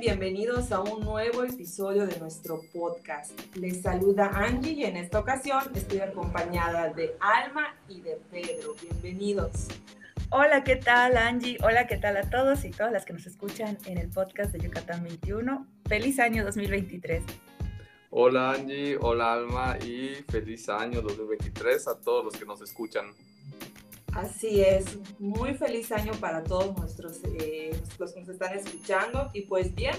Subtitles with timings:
[0.00, 3.38] Bienvenidos a un nuevo episodio de nuestro podcast.
[3.54, 8.74] Les saluda Angie y en esta ocasión estoy acompañada de Alma y de Pedro.
[8.80, 9.68] Bienvenidos.
[10.30, 11.58] Hola, ¿qué tal Angie?
[11.62, 14.60] Hola, ¿qué tal a todos y todas las que nos escuchan en el podcast de
[14.60, 15.66] Yucatán 21?
[15.86, 17.22] Feliz año 2023.
[18.08, 23.04] Hola Angie, hola Alma y feliz año 2023 a todos los que nos escuchan.
[24.20, 29.30] Así es, muy feliz año para todos nuestros eh, los que nos están escuchando.
[29.32, 29.94] Y pues bien,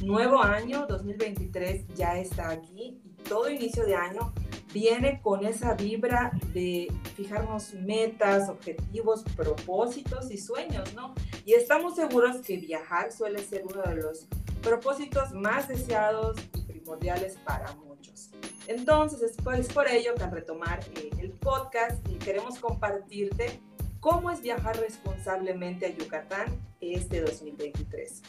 [0.00, 3.00] nuevo año 2023 ya está aquí.
[3.04, 4.32] Y todo inicio de año
[4.72, 6.86] viene con esa vibra de
[7.16, 11.12] fijarnos metas, objetivos, propósitos y sueños, ¿no?
[11.44, 14.28] Y estamos seguros que viajar suele ser uno de los
[14.62, 18.30] propósitos más deseados y primordiales para muchos.
[18.66, 23.60] Entonces, es por, ello que al retomar eh, el podcast queremos compartirte
[24.00, 26.46] cómo es viajar responsablemente a Yucatán
[26.80, 28.22] este 2023.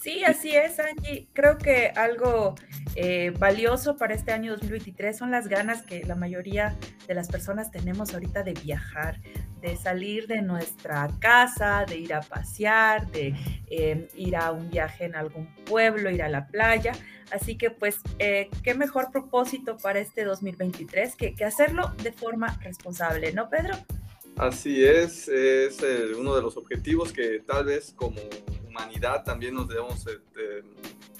[0.00, 1.28] Sí, así es, Angie.
[1.32, 2.54] Creo que algo
[2.94, 7.72] eh, valioso para este año 2023 son las ganas que la mayoría de las personas
[7.72, 9.20] tenemos ahorita de viajar,
[9.60, 13.34] de salir de nuestra casa, de ir a pasear, de
[13.70, 16.92] eh, ir a un viaje en algún pueblo, ir a la playa.
[17.32, 22.56] Así que pues, eh, qué mejor propósito para este 2023 que, que, hacerlo de forma
[22.62, 23.74] responsable, ¿no, Pedro?
[24.36, 25.82] Así es, es
[26.16, 28.20] uno de los objetivos que tal vez como
[28.78, 30.04] humanidad también nos debemos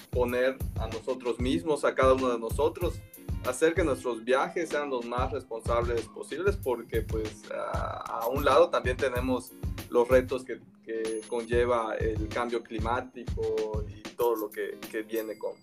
[0.09, 2.99] poner a nosotros mismos, a cada uno de nosotros,
[3.45, 8.97] hacer que nuestros viajes sean los más responsables posibles, porque pues a, un lado también
[8.97, 9.51] tenemos
[9.89, 15.53] los retos que, que, conlleva el cambio climático y todo lo que, que, viene con.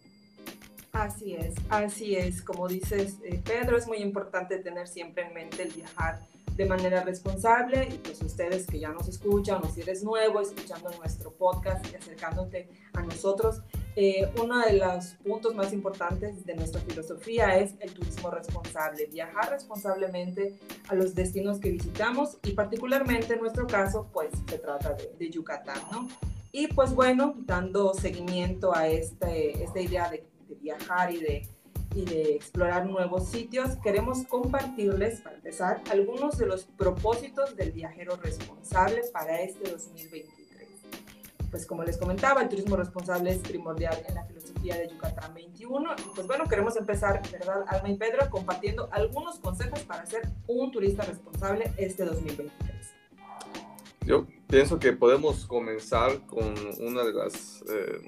[0.92, 2.42] Así es, así es.
[2.42, 6.20] Como dices, eh, Pedro, es muy importante tener siempre en mente el viajar
[6.56, 10.90] de manera responsable y pues ustedes que ya nos escuchan o si eres nuevo escuchando
[10.98, 13.60] nuestro podcast y acercándote a nosotros,
[13.94, 19.50] eh, uno de los puntos más importantes de nuestra filosofía es el turismo responsable, viajar
[19.50, 20.58] responsablemente
[20.88, 25.80] a los destinos que visitamos y particularmente en nuestro caso pues se trata de, Yucatán,
[25.92, 26.08] ¿no?
[26.52, 31.55] Y pues bueno, dando seguimiento a este, esta idea de, de viajar y de
[31.96, 38.16] y de explorar nuevos sitios, queremos compartirles, para empezar, algunos de los propósitos del viajero
[38.16, 40.28] responsable para este 2023.
[41.50, 45.94] Pues como les comentaba, el turismo responsable es primordial en la filosofía de Yucatán 21.
[45.98, 50.70] Y pues bueno, queremos empezar, ¿verdad, Alma y Pedro, compartiendo algunos consejos para ser un
[50.70, 52.76] turista responsable este 2023.
[54.04, 58.02] Yo pienso que podemos comenzar con una de las eh,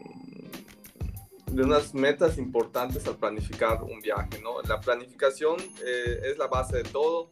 [1.51, 4.61] de unas metas importantes al planificar un viaje, ¿no?
[4.63, 7.29] La planificación eh, es la base de todo.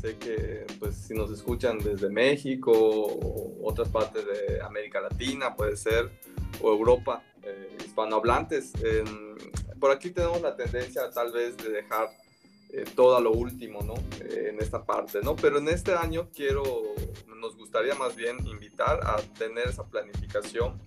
[0.00, 5.76] Sé que, pues, si nos escuchan desde México o otras partes de América Latina, puede
[5.76, 6.10] ser,
[6.60, 8.72] o Europa, eh, hispanohablantes,
[9.80, 12.10] por aquí tenemos la tendencia tal vez de dejar
[12.70, 13.94] eh, todo a lo último, ¿no?
[14.20, 15.34] en esta parte, ¿no?
[15.36, 16.62] Pero en este año quiero,
[17.36, 20.80] nos gustaría más bien invitar a tener esa planificación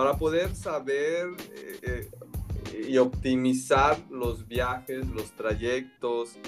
[0.00, 2.08] para poder saber eh,
[2.72, 6.38] eh, y optimizar los viajes, los trayectos,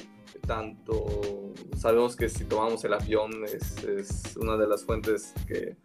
[0.46, 5.76] tanto sabemos que si tomamos el avión es, una de las fuentes que,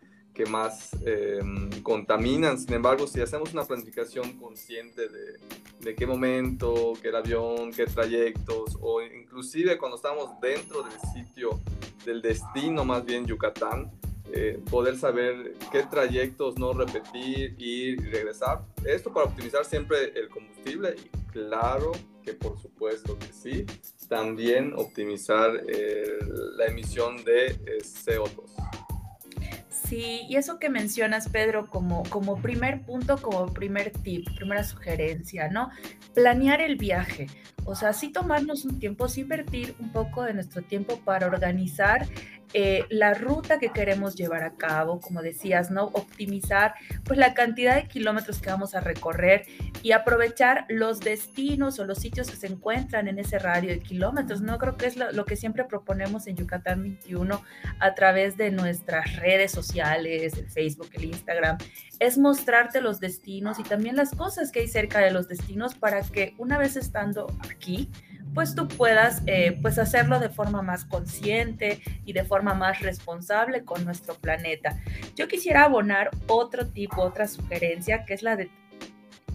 [0.49, 2.57] más em, contaminan.
[2.57, 5.37] Sin embargo, si hacemos una planificación consciente de,
[5.81, 11.59] de, qué momento, qué avión, qué trayectos, o inclusive cuando estamos dentro del sitio,
[12.05, 13.91] del destino más bien Yucatán,
[14.33, 18.61] eh, poder saber qué trayectos no repetir, ir y regresar.
[18.85, 21.91] Esto para optimizar siempre el combustible y claro
[22.23, 23.65] que por supuesto que sí,
[24.09, 26.17] también optimizar eh,
[26.57, 28.43] la emisión de eh, CO2.
[29.69, 35.47] Sí, y eso que mencionas, Pedro, como, como primer punto, como primer tip, primera sugerencia,
[35.47, 35.69] ¿no?
[36.13, 37.27] Planear el viaje.
[37.67, 42.07] O sea, sí tomarnos un tiempo, sí invertir un poco de nuestro tiempo para organizar
[42.53, 45.85] eh, la ruta que queremos llevar a cabo, como decías, ¿no?
[45.87, 49.45] Optimizar pues la cantidad de kilómetros que vamos a recorrer
[49.83, 54.39] y aprovechar los destinos o los sitios que se encuentran en ese radio de kilómetros,
[54.39, 54.57] ¿no?
[54.59, 57.41] Creo que es lo, lo que siempre proponemos en Yucatán 21
[57.79, 61.57] a través de nuestras redes sociales, el Facebook, el Instagram,
[61.99, 66.01] es mostrarte los destinos y también las cosas que hay cerca de los destinos para
[66.01, 67.89] que una vez estando aquí,
[68.33, 73.63] pues tú puedas eh, pues hacerlo de forma más consciente y de forma más responsable
[73.63, 74.79] con nuestro planeta.
[75.15, 78.51] Yo quisiera abonar otro tipo, otra sugerencia, que es la de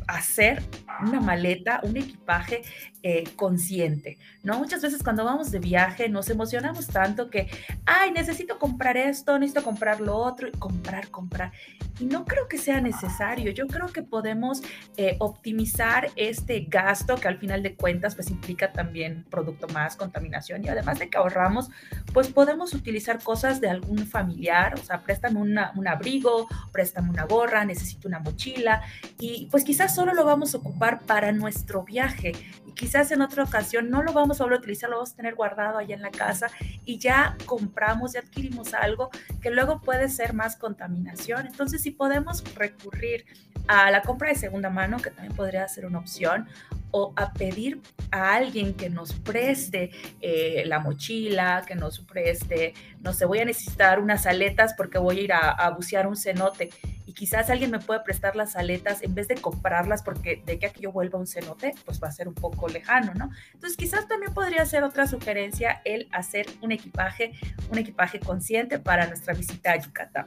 [0.06, 0.62] hacer
[1.00, 2.62] una maleta, un equipaje
[3.04, 4.58] eh, consciente, ¿no?
[4.58, 7.48] Muchas veces cuando vamos de viaje nos emocionamos tanto que,
[7.84, 11.52] ay, necesito comprar esto, necesito comprar lo otro, y comprar, comprar.
[11.98, 13.50] Y no creo que sea necesario.
[13.50, 14.62] Yo creo que podemos
[14.96, 20.64] eh, optimizar este gasto que al final de cuentas pues implica también producto más, contaminación
[20.64, 21.70] y además de que ahorramos,
[22.12, 27.24] pues podemos utilizar cosas de algún familiar, o sea, préstame una, un abrigo, préstame una
[27.24, 28.82] gorra, necesito una mochila
[29.18, 32.32] y pues quizás solo lo vamos a ocupar para nuestro viaje
[32.74, 35.34] quizás en otra ocasión no lo vamos a volver a utilizar, lo vamos a tener
[35.34, 36.48] guardado allá en la casa
[36.84, 39.10] y ya compramos, y adquirimos algo
[39.40, 41.46] que luego puede ser más contaminación.
[41.46, 43.24] Entonces, si podemos recurrir
[43.68, 46.48] a la compra de segunda mano, que también podría ser una opción,
[46.92, 47.80] o a pedir
[48.10, 49.90] a alguien que nos preste
[50.20, 55.18] eh, la mochila, que nos preste, no sé, voy a necesitar unas aletas porque voy
[55.18, 56.70] a ir a, bucear un cenote
[57.12, 60.64] y quizás alguien me puede prestar las aletas en vez de comprarlas porque de que
[60.64, 63.28] aquí yo vuelva un cenote, pues va a ser un poco lejano, ¿no?
[63.52, 67.32] Entonces quizás también podría ser otra sugerencia el hacer un equipaje,
[67.70, 70.24] un equipaje consciente para nuestra visita a Yucatán.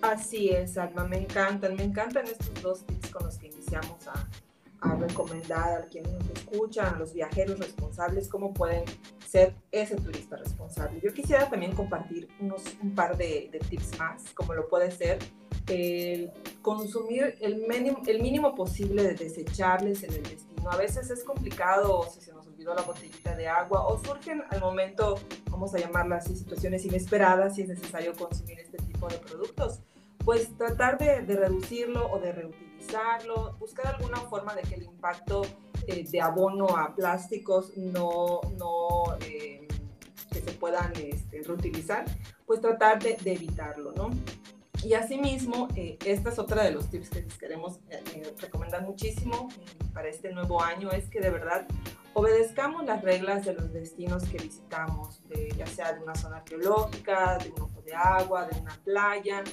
[0.00, 4.14] Así es, Alma, me encantan, me encantan estos dos tips con los que iniciamos a,
[4.80, 8.82] a recomendar a quienes nos escuchan, a los viajeros responsables, cómo pueden
[9.24, 11.00] ser ese turista responsable.
[11.00, 15.20] Yo quisiera también compartir unos, un par de, tips más, como lo puede ser
[15.68, 16.30] el
[16.60, 17.56] consumir el
[18.20, 20.70] mínimo, posible de desechables en el destino.
[20.70, 24.60] A veces es complicado si se nos olvidó la botellita de agua o surgen al
[24.60, 25.18] momento,
[25.50, 29.80] vamos a llamarlas así, situaciones inesperadas si es necesario consumir este tipo de productos.
[30.24, 32.72] Pues tratar de, de reducirlo o de reutilizarlo
[33.58, 35.42] buscar alguna forma de que el impacto
[35.86, 39.66] eh, de abono a plásticos no, no eh,
[40.30, 42.04] que se puedan este, reutilizar,
[42.46, 44.10] pues tratar de, evitarlo, ¿no?
[44.84, 47.78] Y asimismo, eh, esta es otra de los tips que les queremos
[48.40, 49.48] recomendar muchísimo
[49.92, 51.66] para este nuevo año, es que de verdad
[52.14, 55.22] obedezcamos las reglas de los destinos que visitamos,
[55.56, 59.44] ya sea de una zona arqueológica, de un ojo de agua, de una playa,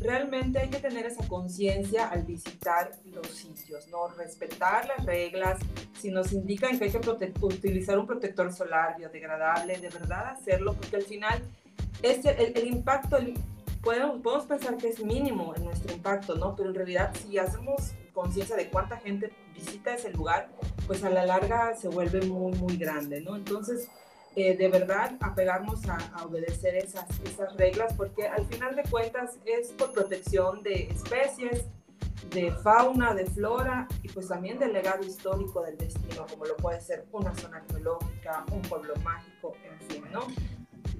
[0.00, 4.08] realmente hay que tener esa conciencia al visitar los sitios, ¿no?
[4.08, 5.60] Respetar las reglas,
[5.98, 7.00] si nos indican que hay que
[7.40, 11.42] utilizar un protector solar biodegradable, de verdad hacerlo, porque al final
[12.02, 13.16] este, el, impacto,
[13.82, 16.54] podemos, podemos pensar que es mínimo en nuestro impacto, ¿no?
[16.56, 20.50] Pero en realidad si hacemos conciencia de cuánta gente visita ese lugar,
[20.86, 23.36] pues a la larga se vuelve muy, muy grande, ¿no?
[23.36, 23.88] Entonces,
[24.36, 29.38] eh, de verdad apegarnos a, a, obedecer esas, esas reglas, porque al final de cuentas
[29.44, 31.64] es por protección de especies,
[32.30, 36.80] de fauna, de flora y pues también del legado histórico del destino, como lo puede
[36.80, 40.26] ser una zona arqueológica, un pueblo mágico, en fin, ¿no?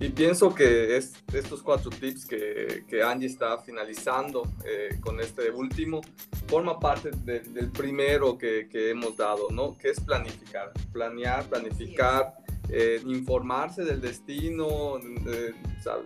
[0.02, 6.00] Y pienso que es, estos cuatro tips que, Angie está finalizando eh, con este último
[6.48, 9.78] forma parte del primero que, que, hemos dado, ¿no?
[9.78, 12.34] Que es planificar, planear, planificar,
[12.68, 14.98] eh, informarse del destino.
[14.98, 15.54] Eh,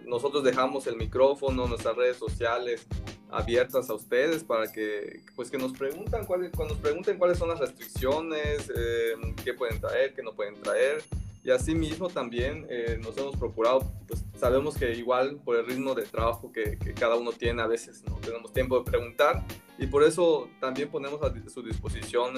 [0.04, 2.86] nosotros dejamos el micrófono, nuestras redes sociales
[3.30, 7.48] abiertas a ustedes para que, pues, que nos preguntan cuáles, cuando nos pregunten cuáles son
[7.48, 11.02] las restricciones, eh, qué pueden traer, qué no pueden traer.
[11.46, 12.66] Y asimismo también
[13.02, 17.14] nos hemos procurado, pues sabemos que igual por el ritmo de trabajo que, que, cada
[17.14, 19.44] uno tiene, a veces no tenemos tiempo de preguntar
[19.78, 22.34] y por eso también ponemos a su disposición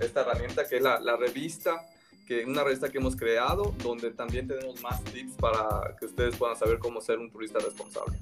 [0.00, 1.86] esta herramienta que es la, la revista
[2.26, 6.56] que una revista que hemos creado donde también tenemos más tips para que ustedes puedan
[6.56, 8.18] saber cómo ser un turista responsable.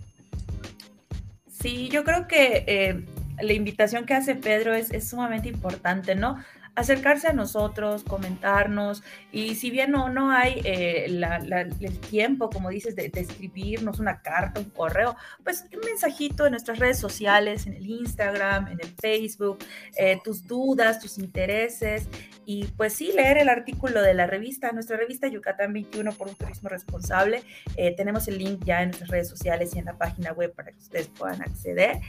[1.50, 3.04] Sí, yo creo que eh,
[3.40, 6.36] la invitación que hace Pedro es, es sumamente importante, ¿no?
[6.76, 9.02] Acercarse a nosotros, comentarnos,
[9.32, 14.60] y si bien no, no hay eh, el tiempo, como dices, de, escribirnos una carta,
[14.60, 19.58] un correo, pues un mensajito en nuestras redes sociales, en el Instagram, en el Facebook,
[19.96, 22.08] eh, tus dudas, tus intereses,
[22.44, 26.34] y pues sí, leer el artículo de la revista, nuestra revista Yucatán 21 por un
[26.34, 27.42] turismo responsable,
[27.76, 30.72] eh, tenemos el link ya en nuestras redes sociales y en la página web para
[30.72, 32.00] que ustedes puedan acceder,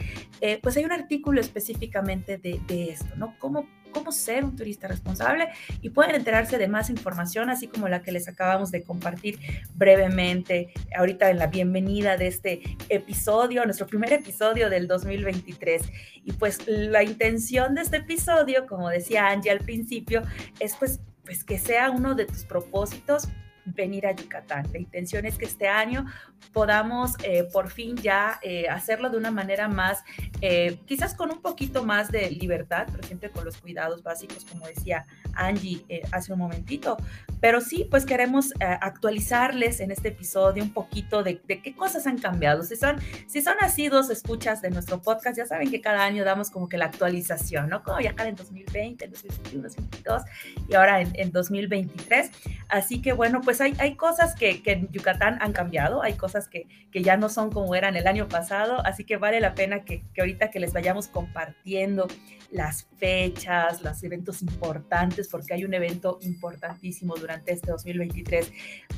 [0.62, 3.34] pues hay un artículo específicamente de, de esto, ¿no?
[3.40, 3.66] ¿Cómo
[3.98, 5.50] cómo ser un turista responsable
[5.82, 9.40] y pueden enterarse de más información, así como la que les acabamos de compartir
[9.74, 15.82] brevemente ahorita en la bienvenida de este episodio, nuestro primer episodio del 2023.
[16.24, 20.22] Y pues la intención de este episodio, como decía Angie al principio,
[20.60, 23.28] es pues, pues que sea uno de tus propósitos
[23.74, 24.68] venir a Yucatán.
[24.72, 26.06] La intención es que este año
[26.54, 30.04] podamos eh, por fin ya eh, hacerlo de una manera más,
[30.42, 34.68] eh, quizás con un poquito más de libertad, pero siempre con los cuidados básicos, como
[34.68, 36.98] decía Angie hace un momentito.
[37.40, 42.18] Pero sí, pues queremos actualizarles en este episodio un poquito de, de, qué cosas han
[42.18, 42.64] cambiado.
[42.64, 42.98] Si son,
[43.28, 43.56] si son
[43.92, 47.70] dos escuchas de nuestro podcast, ya saben que cada año damos como que la actualización,
[47.70, 47.84] ¿no?
[47.84, 50.24] Como viajar en 2020, en 2021, 2022
[50.68, 52.32] y ahora en, en 2023.
[52.70, 56.48] Así que bueno, pues hay, hay cosas que, que en Yucatán han cambiado, hay cosas
[56.48, 59.84] que, que, ya no son como eran el año pasado, así que vale la pena
[59.84, 62.08] que, que ahorita que les vayamos compartiendo
[62.52, 68.52] las fechas, los eventos importantes, porque hay un evento importantísimo durante este 2023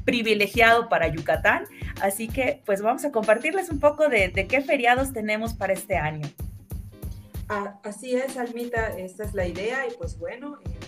[0.06, 1.66] privilegiado para Yucatán,
[2.02, 5.98] así que pues vamos a compartirles un poco de, de qué feriados tenemos para este
[5.98, 6.28] año.
[7.52, 10.79] Ah, así es, Almita, esta es la idea y pues bueno, eh,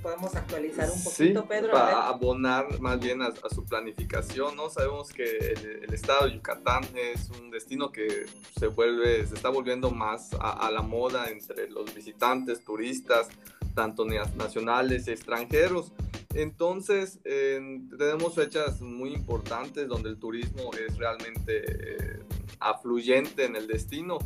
[0.00, 1.72] podemos actualizar un poquito, Pedro.
[1.72, 4.70] Para abonar más bien a, su planificación, ¿no?
[4.70, 8.26] Sabemos que el, estado de Yucatán es un destino que
[8.58, 13.28] se vuelve, se está volviendo más a, la moda entre los visitantes, turistas,
[13.74, 15.92] tanto nacionales y extranjeros.
[16.34, 22.22] Entonces, tenemos fechas muy importantes donde el turismo es realmente eh,
[22.60, 24.18] afluyente en el destino.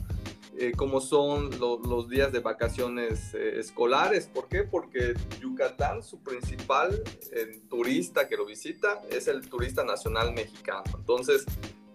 [0.56, 4.28] Eh, como son los días de vacaciones eh, escolares.
[4.28, 4.62] ¿Por qué?
[4.62, 10.84] Porque Yucatán, su principal eh, turista que lo visita es el turista nacional mexicano.
[10.96, 11.44] Entonces,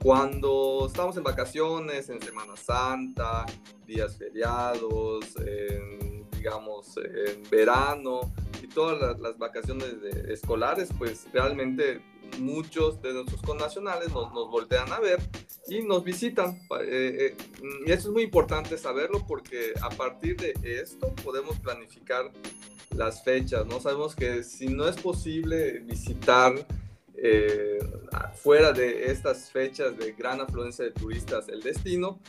[0.04, 3.46] cuando estamos en vacaciones, en Semana Santa,
[3.88, 5.26] días feriados,
[6.38, 9.96] digamos, en verano y todas las, vacaciones
[10.30, 12.02] escolares, pues realmente
[12.40, 15.20] muchos de nuestros connacionales nos, nos voltean a ver
[15.68, 16.60] y nos visitan.
[16.82, 17.38] Eh, eh,
[17.86, 22.32] y eso es muy importante saberlo porque a partir de esto podemos planificar
[22.96, 23.80] las fechas, ¿no?
[23.80, 26.54] Sabemos que si no es posible visitar
[27.16, 27.80] eh,
[28.36, 32.20] fuera de estas fechas de gran afluencia de turistas el destino,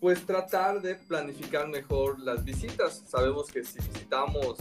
[0.00, 3.04] pues tratar de planificar mejor las visitas.
[3.08, 4.58] Sabemos que si visitamos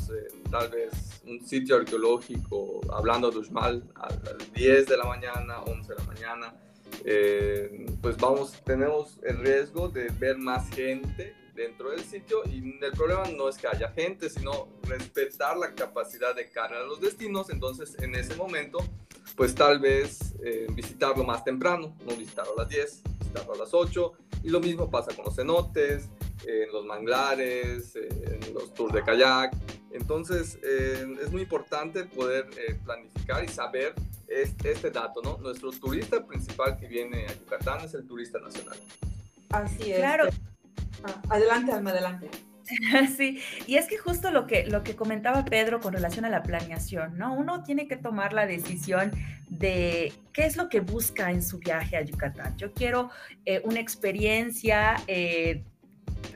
[0.49, 0.93] tal vez
[1.25, 6.05] un sitio arqueológico, hablando de Uxmal, a las 10 de la mañana, 11 de la
[6.05, 6.53] mañana,
[7.05, 12.91] eh, pues vamos, tenemos el riesgo de ver más gente dentro del sitio y el
[12.91, 17.49] problema no es que haya gente, sino respetar la capacidad de carga de los destinos,
[17.49, 18.79] entonces en ese momento,
[19.35, 23.73] pues tal vez eh, visitarlo más temprano, no visitarlo a las 10, visitarlo a las
[23.73, 24.13] 8,
[24.43, 26.09] y lo mismo pasa con los cenotes,
[26.47, 29.55] en los manglares, en los tours de kayak,
[29.91, 32.47] entonces eh, es muy importante poder
[32.83, 33.93] planificar y saber
[34.27, 35.37] este, dato, ¿no?
[35.37, 38.77] Nuestro turista principal que viene a Yucatán es el turista nacional.
[39.49, 39.97] Así es.
[39.97, 40.25] Claro.
[41.03, 42.29] Ah, adelante, Alma, adelante.
[43.17, 46.43] Sí, y es que justo lo que, lo que comentaba Pedro con relación a la
[46.43, 47.33] planeación, ¿no?
[47.33, 49.11] Uno tiene que tomar la decisión
[49.49, 52.57] de qué es lo que busca en su viaje a Yucatán.
[52.57, 53.09] Yo quiero
[53.45, 55.63] eh, una experiencia eh,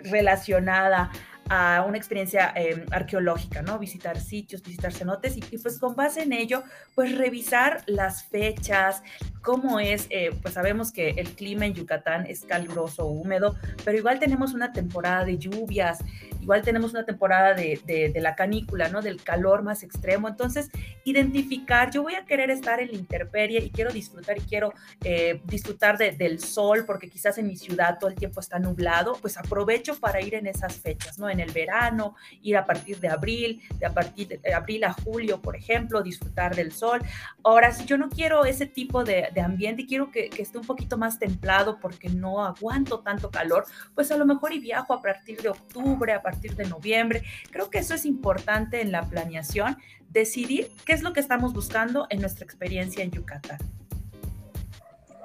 [0.04, 1.10] relacionada
[1.50, 3.80] a una experiencia em, arqueológica, ¿no?
[3.80, 6.64] Visitar sitios, visitar cenotes y, pues con base en ello,
[6.96, 9.04] pues revisar las fechas,
[9.42, 14.20] cómo es, eh, pues sabemos que el clima en Yucatán es caluroso, húmedo, pero igual
[14.20, 16.00] tenemos una temporada de lluvias,
[16.42, 19.02] igual tenemos una temporada de, la canícula, ¿no?
[19.02, 20.28] Del calor más extremo.
[20.28, 20.70] Entonces,
[21.04, 24.74] identificar, yo voy a querer estar en la intemperie y quiero disfrutar y quiero
[25.04, 29.38] eh, disfrutar del sol porque quizás en mi ciudad todo el tiempo está nublado, pues
[29.38, 31.30] aprovecho para ir en esas fechas, ¿no?
[31.40, 35.56] El verano, ir a partir de abril, de a partir de abril a julio, por
[35.56, 37.02] ejemplo, disfrutar del sol.
[37.44, 40.58] Ahora, si yo no quiero ese tipo de, de ambiente y quiero que, que, esté
[40.58, 43.66] un poquito más templado porque no aguanto tanto calor,
[43.96, 47.24] pues a lo mejor y viajo a partir de octubre, a partir de noviembre.
[47.52, 49.78] Creo que eso es importante en la planeación,
[50.10, 53.60] decidir qué es lo que estamos buscando en nuestra experiencia en Yucatán.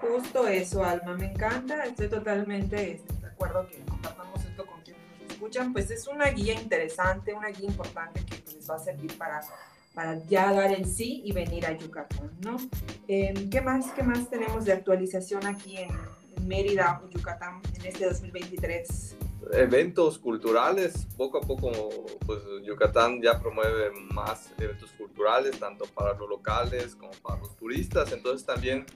[0.02, 4.31] Justo eso, Alma, me encanta, estoy totalmente este, de acuerdo que compartamos
[5.42, 9.16] escuchan, pues es una guía interesante, una guía importante que pues, les va a servir
[9.18, 9.40] para
[9.94, 12.56] para ya dar el sí y venir a Yucatán, ¿no?
[13.08, 15.90] Em, ¿Qué más, qué más tenemos de actualización aquí en,
[16.42, 19.16] Mérida o Yucatán en este 2023?
[19.52, 21.06] eventos culturales.
[21.16, 21.70] Poco a poco,
[22.24, 28.12] pues Yucatán ya promueve más eventos culturales, tanto para los locales como para los turistas.
[28.12, 28.86] Entonces también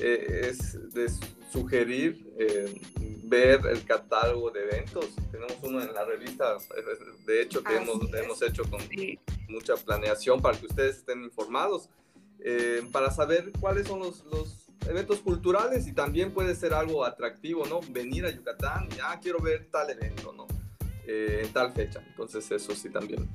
[0.00, 1.08] eh, es de
[1.50, 2.80] sugerir eh,
[3.24, 5.08] ver el catálogo de eventos.
[5.30, 6.56] Tenemos uno en la revista,
[7.26, 8.80] de hecho, que hemos, hemos, hecho con
[9.48, 11.88] mucha planeación para que ustedes estén informados,
[12.40, 17.66] eh, para saber cuáles son los, los eventos culturales y también puede ser algo atractivo,
[17.66, 17.80] ¿no?
[17.90, 20.46] Venir a Yucatán, ya quiero ver tal evento, ¿no?
[21.06, 22.02] Eh, en tal fecha.
[22.08, 23.28] Entonces eso sí también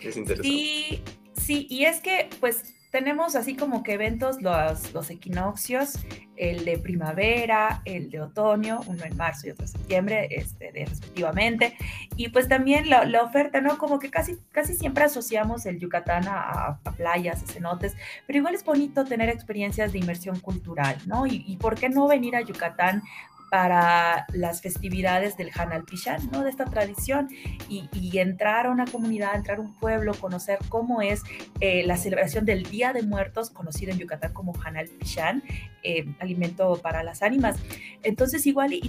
[0.00, 0.48] es interesante.
[0.48, 1.02] Sí,
[1.36, 2.64] sí, y es que pues
[2.96, 5.98] tenemos así como que eventos, los, los equinoccios,
[6.34, 10.86] el de primavera, el de otoño, uno en marzo y otro en septiembre, este, de,
[10.86, 11.76] respectivamente.
[12.16, 13.76] Y pues también la, la, oferta, ¿no?
[13.76, 17.94] Como que casi, casi siempre asociamos el Yucatán a, a, playas, a cenotes,
[18.26, 21.26] pero igual es bonito tener experiencias de inmersión cultural, ¿no?
[21.26, 23.02] Y, y por qué no venir a Yucatán
[23.50, 26.42] para las festividades del Hanal Pichán, ¿no?
[26.42, 27.28] De esta tradición
[27.68, 27.86] y,
[28.16, 31.22] entrar a una comunidad, entrar a un pueblo, conocer cómo es
[31.60, 35.42] eh, la celebración del Día de Muertos, conocido en Yucatán como Hanal Pichán,
[35.82, 37.58] eh, alimento para las ánimas.
[38.02, 38.80] Entonces, igual y,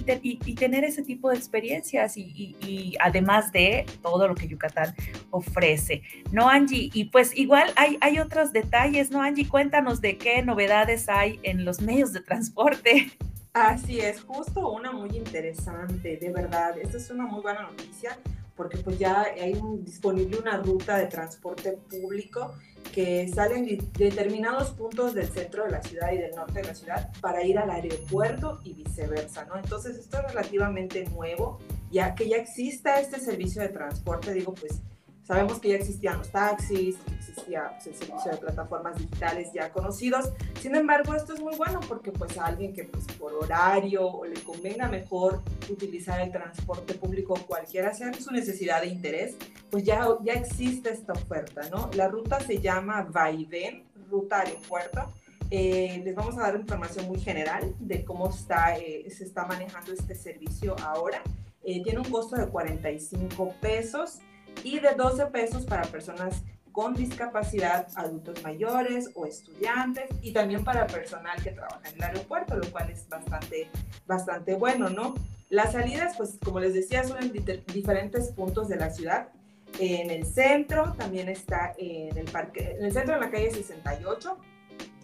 [0.54, 4.94] tener ese tipo de experiencias y, además de todo lo que Yucatán
[5.30, 6.90] ofrece, ¿no, Angie?
[6.94, 9.46] Y pues igual hay, hay otros detalles, ¿no, Angie?
[9.46, 13.12] Cuéntanos de qué novedades hay en los medios de transporte.
[13.58, 16.78] Así es, justo una muy interesante, de verdad.
[16.78, 18.16] Esta es una muy buena noticia
[18.54, 22.54] porque pues ya hay disponible una ruta de transporte público
[22.94, 26.74] que sale en determinados puntos del centro de la ciudad y del norte de la
[26.74, 29.56] ciudad para ir al aeropuerto y viceversa, ¿no?
[29.56, 31.58] Entonces esto es relativamente nuevo,
[31.90, 34.80] ya que ya exista este servicio de transporte, digo, pues
[35.28, 40.32] Sabemos que ya existían los taxis, existía pues, el servicio de plataformas digitales ya conocidos.
[40.58, 44.24] Sin embargo, esto es muy bueno porque pues a alguien que pues por horario o
[44.24, 49.36] le convenga mejor utilizar el transporte público, cualquiera sea su necesidad de interés,
[49.70, 51.90] pues ya, ya existe esta oferta, ¿no?
[51.94, 55.12] La ruta se llama Vaivén, ruta aeropuerto.
[55.50, 59.92] Eh, les vamos a dar información muy general de cómo está, eh, se está manejando
[59.92, 61.22] este servicio ahora.
[61.64, 64.20] Eh, tiene un costo de 45 pesos
[64.64, 70.86] y de 12 pesos para personas con discapacidad, adultos mayores o estudiantes y también para
[70.86, 73.68] personal que trabaja en el aeropuerto, lo cual es bastante,
[74.06, 75.14] bastante bueno, ¿no?
[75.50, 79.28] Las salidas, pues como les decía, son en diferentes puntos de la ciudad.
[79.80, 84.38] En el centro también está en el parque, en el centro de la calle 68,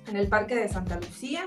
[0.08, 1.46] en el parque de Santa Lucía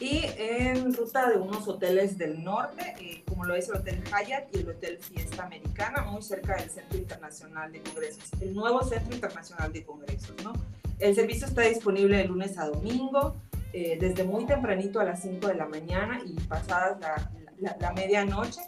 [0.00, 4.54] y en ruta de unos hoteles del norte, eh, como lo es el Hotel Hyatt
[4.54, 9.14] y el Hotel Fiesta Americana, muy cerca del Centro Internacional de Congresos, el nuevo Centro
[9.14, 10.52] Internacional de Congresos, ¿no?
[10.98, 13.36] El servicio está disponible de lunes a domingo,
[13.72, 17.92] eh, desde muy tempranito a las 5 de la mañana y pasadas la, la, la
[17.92, 18.60] medianoche.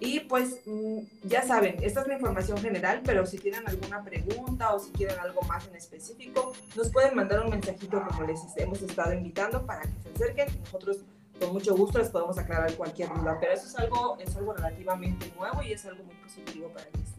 [0.00, 4.74] Y pues mm, ya saben, esta es la información general, pero si tienen alguna pregunta
[4.74, 8.82] o si quieren algo más en específico, nos pueden mandar un mensajito como les hemos
[8.82, 10.98] estado invitando para que se acerquen nosotros
[11.38, 13.36] con mucho gusto les podemos aclarar cualquier duda.
[13.40, 17.13] Pero eso es algo, es algo relativamente nuevo y es algo muy positivo para destino.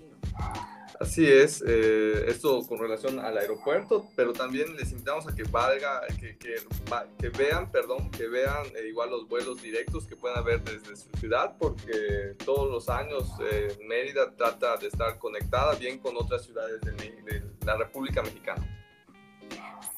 [0.98, 6.02] Así es, eh, esto con relación al aeropuerto, pero también les invitamos a que valga,
[6.19, 6.56] que, que,
[7.19, 11.10] que vean, perdón, que vean eh, igual los vuelos directos que puedan haber desde su
[11.19, 16.80] ciudad, porque todos los años eh, Mérida trata de estar conectada bien con otras ciudades
[16.80, 18.65] de, de la República Mexicana.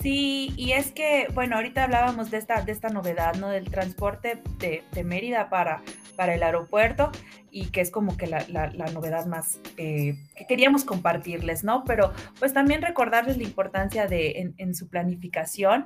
[0.02, 3.50] Sí, y es que, bueno, ahorita hablábamos de esta, de esta novedad, ¿no?
[3.50, 5.82] Del transporte de, de Mérida para,
[6.16, 7.12] para el aeropuerto
[7.52, 11.84] y que es como que la, la, novedad más eh, que queríamos compartirles, ¿no?
[11.86, 15.86] Pero pues también recordarles la importancia de en, su planificación,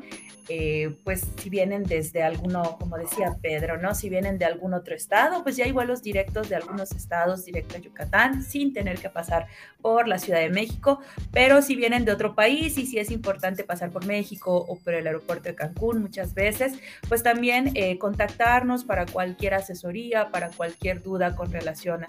[0.50, 3.96] eh, pues si vienen desde alguno, como decía Pedro, ¿no?
[3.96, 7.78] Si vienen de algún otro estado, pues ya hay vuelos directos de algunos estados directo
[7.78, 9.48] a Yucatán sin tener que pasar
[9.82, 11.00] por la Ciudad de México,
[11.32, 14.94] pero si vienen de otro país y si es importante pasar por México o por
[14.94, 16.74] el aeropuerto de Cancún muchas veces,
[17.08, 22.06] pues también eh, contactarnos para cualquier asesoría, para cualquier duda con relación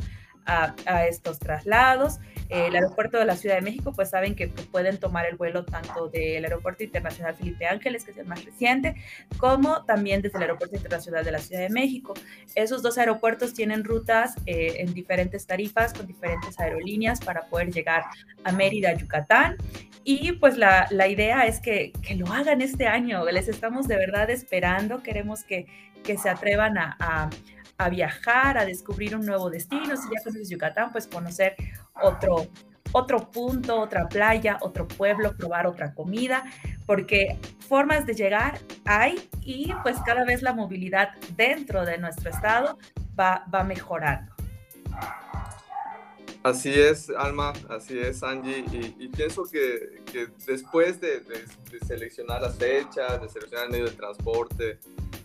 [0.46, 2.18] a, estos traslados.
[2.48, 6.08] El aeropuerto de la Ciudad de México, pues saben que pueden tomar el vuelo tanto
[6.08, 8.94] del Aeropuerto Internacional Felipe Ángeles, que es el más reciente,
[9.38, 12.12] como también desde el Aeropuerto Internacional de la Ciudad de México.
[12.54, 18.04] Esos dos aeropuertos tienen rutas eh, en diferentes tarifas con diferentes aerolíneas para poder llegar
[18.44, 19.56] a Mérida, Yucatán.
[20.04, 23.24] Y pues la, la idea es que, que, lo hagan este año.
[23.30, 25.02] Les estamos de verdad esperando.
[25.02, 25.66] Queremos que,
[26.02, 27.30] que se atrevan a a
[27.90, 29.96] viajar, a descubrir un nuevo destino.
[29.96, 31.56] Si ya conoces Yucatán, pues conocer
[32.00, 32.46] otro,
[32.92, 36.44] otro punto, otra playa, otro pueblo, probar otra comida,
[36.86, 42.78] porque formas de llegar hay y pues cada vez la movilidad dentro de nuestro estado
[43.18, 44.32] va, va mejorando.
[46.42, 48.64] Así es, Alma, así es, Angie.
[48.98, 51.46] Y, pienso que, que después de, de,
[51.86, 54.80] seleccionar las fechas, de seleccionar el medio de transporte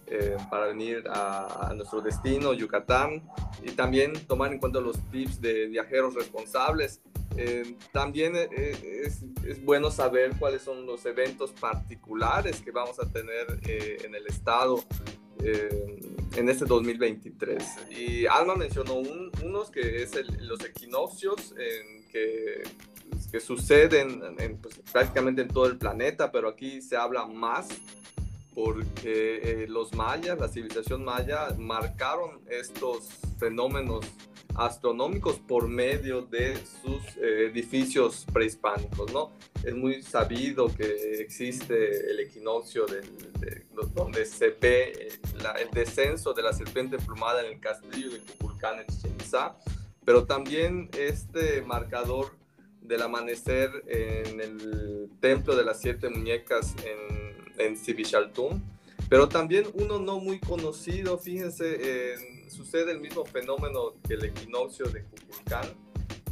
[0.09, 3.21] eh, para venir a, nuestro destino, Yucatán,
[3.61, 7.01] y también tomar en cuenta los tips de viajeros responsables,
[7.35, 13.45] eh, también eh, es, bueno saber cuáles son los eventos particulares que vamos a tener
[13.65, 14.81] en el estado
[15.39, 17.63] en este 2023.
[17.91, 18.95] Y Alma mencionó
[19.43, 21.53] unos que es los equinoccios
[22.11, 22.63] que,
[23.31, 27.67] que suceden en, pues, prácticamente en todo el planeta, pero aquí se habla más
[28.57, 34.03] porque eh, los mayas, la civilización maya, marcaron estos fenómenos
[34.55, 39.31] astronómicos por medio de sus eh, edificios prehispánicos, ¿no?
[39.63, 43.03] Es muy sabido que existe el equinoccio de,
[43.93, 45.09] donde se ve eh,
[45.59, 49.17] el descenso de la serpiente emplumada en el castillo de Cuculcán en Chichen
[50.03, 52.31] pero también este marcador
[52.81, 57.16] del amanecer en el templo de las siete muñecas en,
[57.57, 58.63] en Sibichaltún,
[59.09, 62.15] pero también uno no muy conocido, fíjense,
[62.49, 65.67] sucede el mismo fenómeno que el equinoccio de Cuculcán,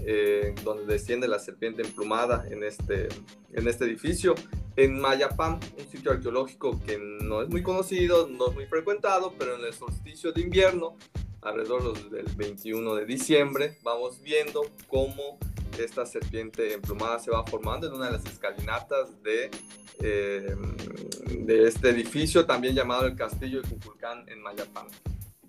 [0.08, 3.08] eh, donde desciende la serpiente emplumada en este,
[3.54, 4.36] en este edificio.
[4.76, 9.56] En Mayapán, un sitio arqueológico que no es muy conocido, no es muy frecuentado, pero
[9.56, 10.98] en el solsticio de invierno,
[11.42, 15.38] alrededor del 21 de diciembre, vamos viendo cómo
[15.80, 19.50] esta serpiente emplumada se va formando en una de las escalinatas de,
[20.02, 20.56] eh,
[21.26, 24.88] de este edificio, también llamado el Castillo de Cuculcán en Mayapán.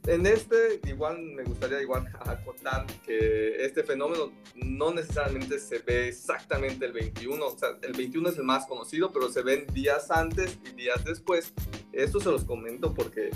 [0.07, 6.87] En este, igual me gustaría igual acotar que este fenómeno no necesariamente se ve exactamente
[6.87, 10.59] el 21, o sea, el 21 es el más conocido, pero se ven días antes
[10.65, 11.53] y días después.
[11.93, 13.31] Esto se los comento porque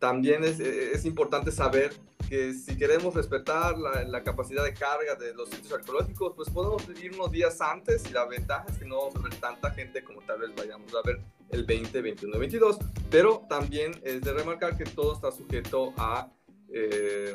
[0.00, 1.92] también es, es importante saber
[2.28, 6.82] que si queremos respetar la, la, capacidad de carga de los sitios arqueológicos, pues podemos
[7.00, 10.02] ir unos días antes y la ventaja es que no vamos a ver tanta gente
[10.02, 12.78] como tal vez vayamos a ver el 20, 21, 22,
[13.10, 16.30] pero también es de remarcar que todo está sujeto a,
[16.72, 17.34] eh,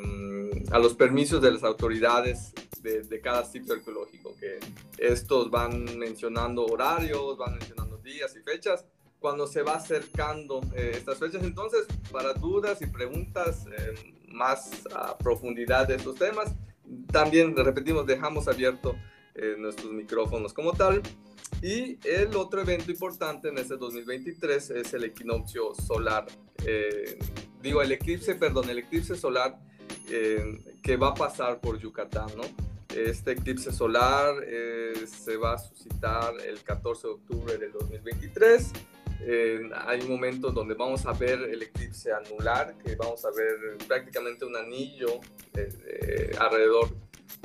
[0.71, 4.59] a los permisos de las autoridades de, de, cada sitio arqueológico, que
[4.97, 8.85] estos van mencionando horarios, van mencionando días y fechas,
[9.19, 11.43] cuando se va acercando eh, estas fechas.
[11.43, 16.53] Entonces, para dudas y preguntas eh, más a profundidad de estos temas,
[17.11, 18.95] también, repetimos, dejamos abierto
[19.57, 21.01] nuestros micrófonos como tal.
[21.61, 26.25] Y el otro evento importante en este 2023 es el equinoccio solar,
[26.65, 27.19] eh,
[27.61, 29.59] digo, el eclipse, perdón, el eclipse solar
[30.09, 32.43] eh, que va a pasar por Yucatán, ¿no?
[32.95, 38.71] Este eclipse solar eh, se va a suscitar el 14 de octubre del 2023.
[39.85, 44.45] hay un momento donde vamos a ver el eclipse anular, que vamos a ver prácticamente
[44.45, 45.19] un anillo
[46.39, 46.89] alrededor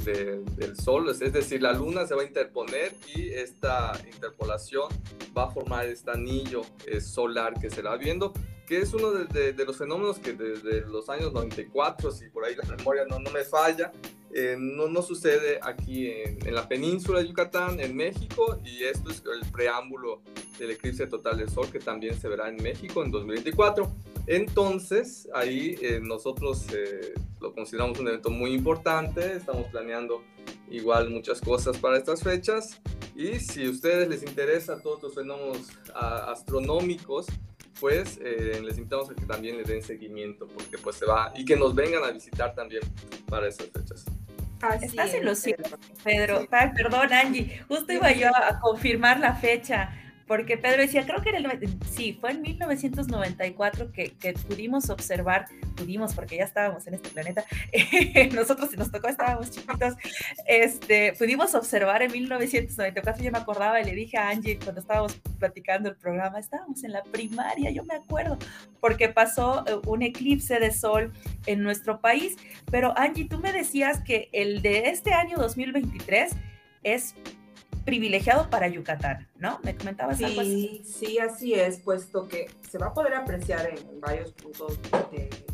[0.05, 4.89] del Sol, es decir, la Luna se va a interponer y esta interpolación
[5.37, 8.33] va a formar este anillo eh, solar que se va viendo,
[8.67, 12.65] que es uno de, los fenómenos que desde los años 94, si por ahí la
[12.77, 13.93] memoria no, no me falla,
[14.35, 19.11] eh, no, no, sucede aquí en, en, la península de Yucatán, en México, y esto
[19.11, 20.21] es el preámbulo
[20.59, 23.91] del eclipse total del Sol que también se verá en México en 2024.
[24.27, 30.23] Entonces, ahí eh, nosotros eh, lo consideramos un evento muy importante, estamos planeando
[30.69, 32.81] igual muchas cosas para estas fechas
[33.15, 37.27] y si a ustedes les interesa todos los fenómenos astronómicos,
[37.81, 41.45] pues eh, les invitamos a que también le den seguimiento porque pues se va y
[41.45, 42.83] que nos vengan a visitar también
[43.29, 44.05] para esas fechas.
[44.61, 46.47] Así Estás en lo cierto, Pedro.
[46.49, 47.61] perdón, Angie.
[47.69, 49.91] Justo iba yo a confirmar la fecha
[50.27, 55.47] porque Pedro decía, creo que era el, sí, fue en 1994 que, que, pudimos observar,
[55.77, 57.45] pudimos porque ya estábamos en este planeta,
[58.35, 59.95] nosotros si nos tocó estábamos chiquitos,
[60.47, 65.15] este, pudimos observar en 1994, yo me acordaba y le dije a Angie cuando estábamos
[65.39, 68.39] platicando el programa, estábamos en la primaria, yo me acuerdo,
[68.81, 71.13] porque pasó eh, un eclipse de sol
[71.47, 72.37] en nuestro país,
[72.71, 76.33] pero Angie, tú me decías que el de este año 2023
[76.83, 77.15] es
[77.87, 79.59] privilegiado para Yucatán, ¿no?
[79.63, 80.83] ¿Me comentabas algo así?
[80.85, 84.79] Sí, así es, puesto que se va a poder apreciar en varios puntos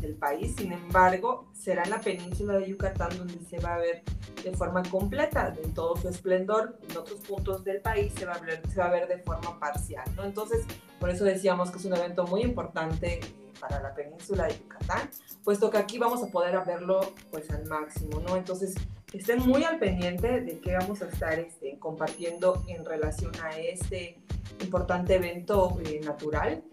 [0.01, 4.03] del país, sin embargo, será en la península de Yucatán donde se va a ver
[4.43, 8.39] de forma completa, en todo su esplendor, en otros puntos del país se va a
[8.39, 10.25] ver, se va a ver de forma parcial, ¿no?
[10.25, 10.65] Entonces,
[10.99, 13.21] por eso decíamos que es un evento muy importante
[13.59, 15.09] para la península de Yucatán,
[15.43, 18.35] puesto que aquí vamos a poder verlo pues al máximo, ¿no?
[18.35, 18.75] Entonces,
[19.13, 24.17] estén muy al pendiente de qué vamos a estar este, compartiendo en relación a este
[24.61, 26.63] importante evento eh, natural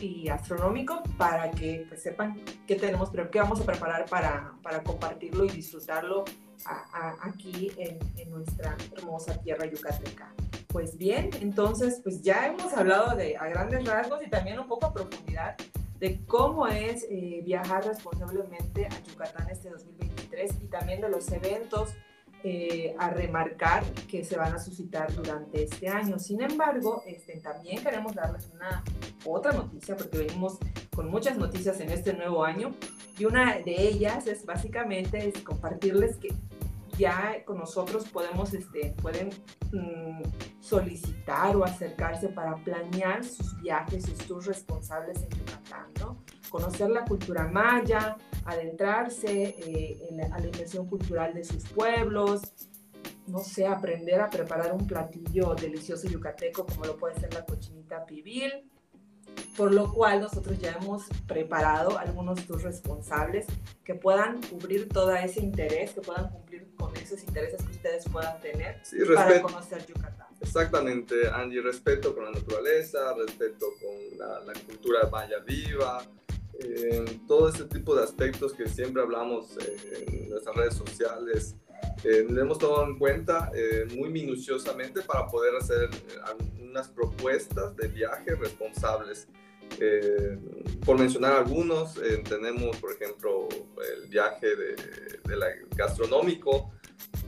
[0.00, 5.44] y astronómico para que pues, sepan qué tenemos, qué vamos a preparar para, para compartirlo
[5.46, 6.24] y disfrutarlo
[7.22, 10.32] aquí en, en, nuestra hermosa tierra yucateca.
[10.68, 14.86] Pues bien, entonces pues ya hemos hablado de a grandes rasgos y también un poco
[14.86, 15.56] a profundidad
[15.98, 21.94] de cómo es eh, viajar responsablemente a Yucatán este 2023 y también de los eventos
[22.44, 26.18] eh, a remarcar que se van a suscitar durante este año.
[26.18, 28.84] Sin embargo, este, también queremos darles una
[29.24, 30.58] otra noticia porque venimos
[30.94, 32.74] con muchas noticias en este nuevo año
[33.18, 36.28] y una de ellas es básicamente es compartirles que
[36.98, 39.30] ya con nosotros podemos, este, pueden
[39.72, 40.22] mm,
[40.60, 46.22] solicitar o acercarse para planear sus viajes, sus tours responsables en Yucatán, ¿no?
[46.50, 52.54] Conocer la cultura maya, adentrarse eh, en a la inversión cultural de sus pueblos,
[53.26, 58.06] no sé, aprender a preparar un platillo delicioso yucateco como lo puede ser la cochinita
[58.06, 58.52] pibil,
[59.56, 63.46] por lo cual nosotros ya hemos preparado algunos tours responsables
[63.84, 68.40] que puedan cubrir todo ese interés, que puedan cumplir con esos intereses que ustedes puedan
[68.40, 68.82] tener
[69.14, 70.26] para conocer Yucatán.
[70.40, 76.04] Exactamente, Angie, respeto con la naturaleza, respeto con la, cultura maya viva,
[76.58, 81.56] eh, todo ese tipo de aspectos que siempre hablamos eh, en nuestras redes sociales.
[82.04, 85.88] Eh, le hemos tomado en cuenta eh, muy minuciosamente para poder hacer
[86.60, 89.28] unas propuestas de viaje responsables.
[89.78, 90.38] Eh,
[90.84, 93.48] por mencionar algunos, eh, tenemos, por ejemplo,
[93.94, 94.76] el viaje de,
[95.76, 96.72] gastronómico,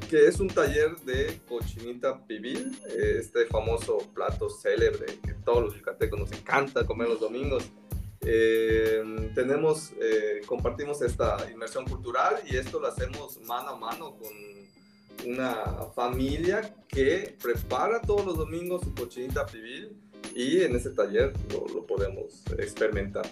[0.09, 5.77] que es un taller de cochinita pibil, eh, este famoso plato célebre que todos los
[5.77, 7.65] yucatecos nos encanta comer los domingos.
[9.35, 9.93] tenemos,
[10.47, 14.33] compartimos esta inmersión cultural y esto lo hacemos mano a mano con
[15.27, 15.55] una
[15.95, 19.97] familia que prepara todos los domingos su cochinita pibil
[20.35, 23.27] y en ese taller lo, lo podemos experimentar.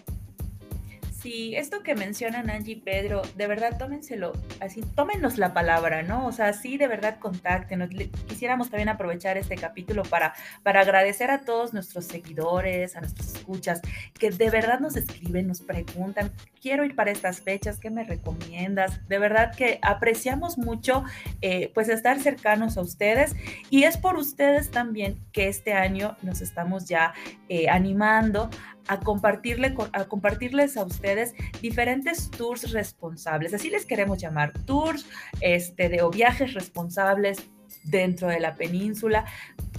[1.27, 6.25] Sí, esto que mencionan Angie y Pedro, de verdad tómenselo, así, tómenos la palabra, ¿no?
[6.25, 7.91] O sea, sí, de verdad contáctenos.
[8.29, 13.81] Quisiéramos también aprovechar este capítulo para, para agradecer a todos nuestros seguidores, a nuestros escuchas,
[14.17, 16.31] que de verdad nos escriben, nos preguntan,
[16.63, 19.05] quiero ir para estas fechas, ¿qué me recomiendas?
[19.09, 21.03] De verdad que apreciamos mucho,
[21.43, 23.35] eh, pues, estar cercanos a ustedes
[23.69, 27.15] y es por ustedes también que este año nos estamos ya
[27.49, 28.49] eh, animando
[28.89, 33.55] a, compartirle, a compartirles a ustedes diferentes tours responsables.
[33.55, 35.07] Así les queremos llamar, tours
[35.41, 37.39] este, de, o viajes responsables
[37.87, 39.25] dentro de la península,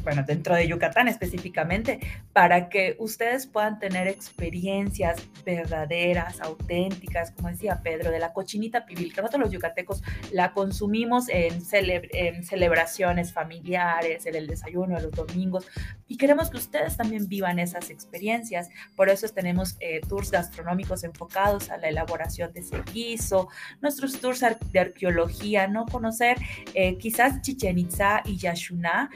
[0.04, 2.00] bueno, dentro de Yucatán específicamente,
[2.32, 9.14] para que ustedes puedan tener experiencias verdaderas, auténticas, como decía Pedro, de la cochinita pibil,
[9.14, 15.12] que nosotros los yucatecos la consumimos en, en celebraciones familiares, en el desayuno de los
[15.12, 15.68] domingos,
[16.08, 18.70] y queremos que ustedes también vivan esas experiencias.
[18.96, 23.50] Por eso tenemos eh, tours gastronómicos enfocados a la elaboración de ese guiso,
[23.82, 25.86] nuestros tours de arqueología, ¿no?
[25.86, 26.38] Conocer
[26.74, 29.10] eh, quizás Chichen Itza y Yashuná,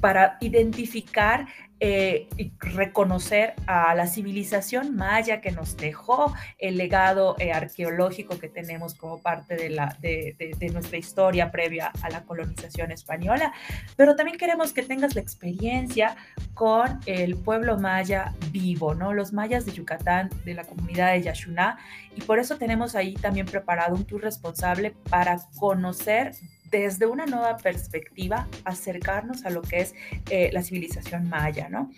[0.00, 1.46] para identificar
[1.80, 8.48] eh, y reconocer a la civilización maya que nos dejó el legado eh, arqueológico que
[8.48, 13.52] tenemos como parte de, la, de, nuestra historia previa a la colonización española,
[13.96, 16.16] pero también queremos que tengas la experiencia
[16.54, 19.12] con el pueblo maya vivo, ¿no?
[19.12, 21.78] Los mayas de Yucatán, de la comunidad de Yashuná,
[22.16, 26.34] y por eso tenemos ahí también preparado un tour responsable para conocer
[26.80, 29.94] desde una nueva perspectiva acercarnos a lo que es
[30.28, 31.90] eh, la civilización maya, ¿no?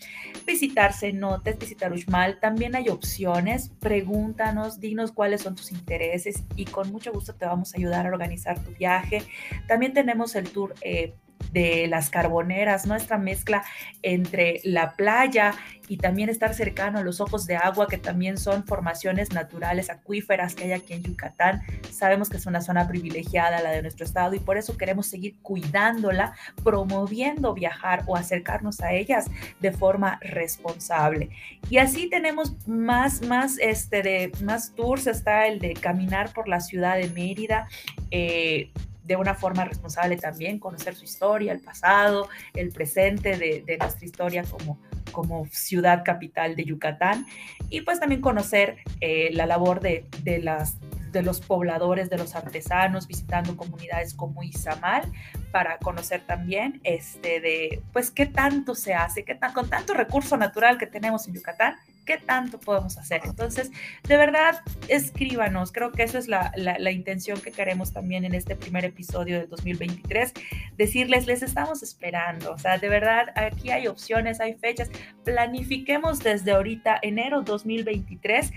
[0.47, 6.93] Visitar cenotes, visitar Uxmal, también hay opciones, pregúntanos, dinos cuáles son tus intereses y con
[6.93, 9.23] mucho gusto te vamos a ayudar a organizar tu viaje.
[9.67, 11.15] También tenemos el tour eh,
[11.53, 13.65] de las carboneras, nuestra mezcla
[14.03, 15.55] entre la playa
[15.89, 20.55] y también estar cercano a los ojos de agua, que también son formaciones naturales acuíferas
[20.55, 21.63] que hay aquí en Yucatán.
[21.91, 25.37] Sabemos que es una zona privilegiada la de nuestro estado y por eso queremos seguir
[25.43, 29.27] cuidándola, promoviendo viajar o acercarnos a ellas
[29.61, 31.31] de forma responsable.
[31.71, 36.61] Y así tenemos más, más, este, de, más tours, está el de caminar por la
[36.61, 37.69] ciudad de Mérida.
[38.11, 38.71] Eh,
[39.07, 44.45] de una forma responsable también, conocer su historia, el pasado, el presente de, nuestra historia
[44.45, 44.79] como,
[45.13, 47.27] como ciudad capital de Yucatán.
[47.71, 50.77] Y pues también conocer eh, la labor de, de, las,
[51.13, 55.11] de los pobladores, de los artesanos, visitando comunidades como Izamal
[55.53, 60.37] para conocer también este de pues qué tanto se hace, qué tan, con tanto recurso
[60.37, 63.21] natural que tenemos en Yucatán, ¿Qué tanto podemos hacer?
[63.25, 63.71] Entonces,
[64.05, 65.73] de verdad, escríbanos.
[65.73, 69.49] Creo que esa es la, la, intención que queremos también en este primer episodio del
[69.49, 70.33] 2023.
[70.77, 72.53] Decirles, les estamos esperando.
[72.53, 74.89] O sea, de verdad, aquí hay opciones, hay fechas.
[75.25, 78.53] Planifiquemos desde ahorita, enero 2023,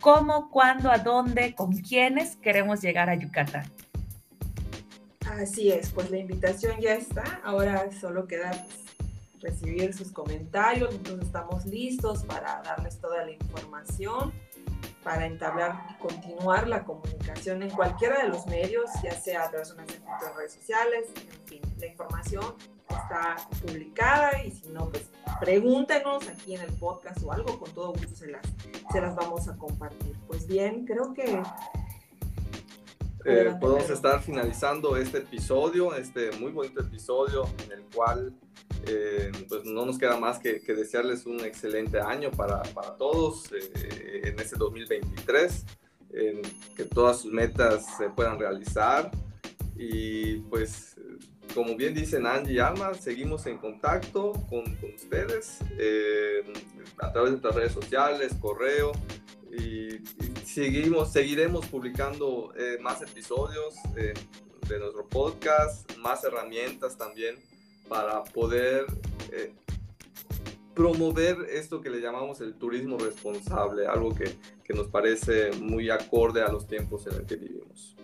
[0.00, 3.64] cómo, cuándo, a dónde, con quiénes queremos llegar a Yucatán.
[5.38, 7.40] Así es, pues la invitación ya está.
[7.44, 8.79] Ahora solo queda pues,
[9.40, 10.92] recibir sus comentarios.
[10.92, 14.32] Nosotros estamos listos para darles toda la información,
[15.02, 19.68] para entablar y continuar la comunicación en cualquiera de los medios, ya sea a través
[19.68, 22.54] de unas redes sociales, en fin, la información
[22.88, 27.92] está publicada y si no, pues pregúntenos aquí en el podcast o algo, con todo
[27.92, 28.42] gusto se las,
[28.92, 30.16] se las vamos a compartir.
[30.26, 31.42] Pues bien, creo que
[33.24, 38.32] eh, podemos estar finalizando este episodio, este muy bonito episodio en el cual
[38.86, 44.22] eh, pues no nos queda más que, desearles un excelente año para, para todos eh,
[44.24, 45.66] en este 2023,
[46.76, 49.10] que todas sus metas se puedan realizar.
[49.76, 50.96] Y pues
[51.54, 55.58] como bien dicen Angie y Alma, seguimos en contacto con, con ustedes
[56.98, 58.92] a través de nuestras redes sociales, correo,
[59.52, 59.98] y,
[60.54, 64.14] seguimos, seguiremos publicando eh, más episodios eh,
[64.68, 67.36] de nuestro podcast, más herramientas también
[67.88, 68.86] para poder
[69.32, 69.52] eh,
[70.74, 76.42] promover esto que le llamamos el turismo responsable, algo que, que nos parece muy acorde
[76.42, 77.96] a los tiempos en los que vivimos.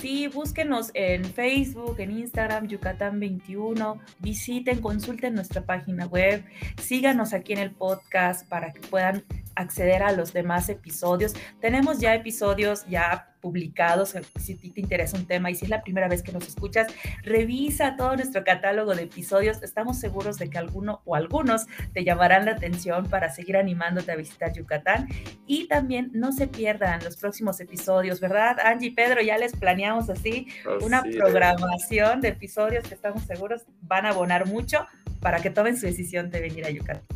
[0.00, 6.44] Sí, búsquenos en Facebook, en Instagram, Yucatán21, visiten, consulten nuestra página web,
[6.80, 11.32] síganos aquí en el podcast para que puedan acceder a los demás episodios.
[11.60, 16.08] Tenemos ya episodios ya publicados, si te interesa un tema y si es la primera
[16.08, 16.88] vez que nos escuchas,
[17.22, 19.62] revisa todo nuestro catálogo de episodios.
[19.62, 24.16] Estamos seguros de que alguno o algunos te llamarán la atención para seguir animándote a
[24.16, 25.06] visitar Yucatán.
[25.46, 28.58] Y también no se pierdan los próximos episodios, ¿verdad?
[28.58, 30.48] Angie y Pedro, ya les planeamos así
[30.80, 34.88] una programación de episodios que estamos seguros van a abonar mucho
[35.20, 37.15] para que tomen su decisión de venir a Yucatán.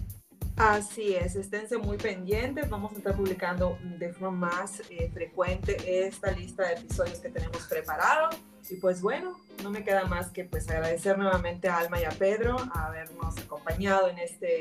[0.60, 5.74] Así es, esténse muy pendientes, vamos a estar publicando de forma más eh, frecuente
[6.06, 8.28] esta lista de episodios que tenemos preparado.
[8.68, 12.10] Y pues bueno, no me queda más que pues agradecer nuevamente a Alma y a
[12.10, 14.60] Pedro a habernos acompañado en este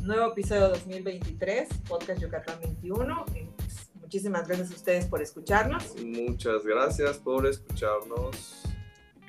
[0.00, 3.26] nuevo episodio 2023, Podcast Yucatán 21.
[3.26, 5.94] Pues, muchísimas gracias a ustedes por escucharnos.
[6.02, 8.62] Muchas gracias por escucharnos.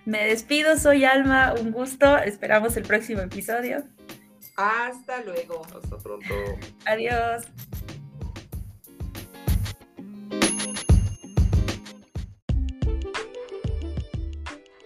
[0.06, 3.84] Me despido, soy Alma, un gusto, esperamos el próximo episodio.
[4.56, 5.62] Hasta luego.
[5.66, 6.34] Hasta pronto.
[6.86, 7.48] Adiós.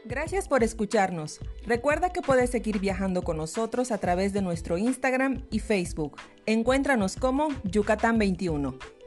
[0.05, 1.39] Gracias por escucharnos.
[1.65, 6.17] Recuerda que puedes seguir viajando con nosotros a través de nuestro Instagram y Facebook.
[6.47, 8.98] Encuéntranos como Yucatán 21.